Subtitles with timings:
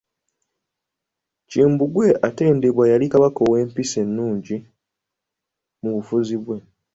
[1.49, 4.55] Kimbugwe atendebwa, yali Kabaka wa mpisa nnungi
[5.81, 6.57] mu bufuzi bwe.